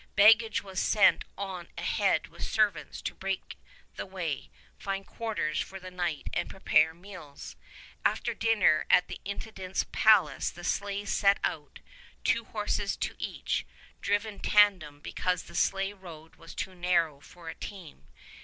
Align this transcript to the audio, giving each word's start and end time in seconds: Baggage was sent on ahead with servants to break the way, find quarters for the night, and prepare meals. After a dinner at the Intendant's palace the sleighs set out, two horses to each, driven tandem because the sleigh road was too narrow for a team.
Baggage 0.15 0.63
was 0.63 0.79
sent 0.79 1.25
on 1.37 1.67
ahead 1.77 2.25
with 2.27 2.41
servants 2.43 3.03
to 3.03 3.13
break 3.13 3.55
the 3.97 4.05
way, 4.07 4.49
find 4.79 5.05
quarters 5.05 5.61
for 5.61 5.79
the 5.79 5.91
night, 5.91 6.25
and 6.33 6.49
prepare 6.49 6.91
meals. 6.95 7.55
After 8.03 8.31
a 8.31 8.35
dinner 8.35 8.87
at 8.89 9.07
the 9.07 9.21
Intendant's 9.25 9.85
palace 9.91 10.49
the 10.49 10.63
sleighs 10.63 11.13
set 11.13 11.37
out, 11.43 11.81
two 12.23 12.45
horses 12.45 12.97
to 12.97 13.15
each, 13.19 13.63
driven 14.01 14.39
tandem 14.39 15.01
because 15.01 15.43
the 15.43 15.53
sleigh 15.53 15.93
road 15.93 16.35
was 16.35 16.55
too 16.55 16.73
narrow 16.73 17.19
for 17.19 17.47
a 17.49 17.53
team. 17.53 18.07